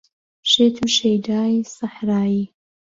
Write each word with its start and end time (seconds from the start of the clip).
شێت 0.51 0.75
و 0.83 0.87
شەیدای 0.97 1.55
سەحرایی 1.75 2.45